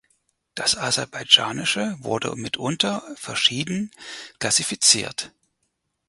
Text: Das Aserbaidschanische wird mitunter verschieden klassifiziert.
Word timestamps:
Das 0.55 0.75
Aserbaidschanische 0.75 1.95
wird 2.01 2.35
mitunter 2.35 3.03
verschieden 3.17 3.91
klassifiziert. 4.39 5.31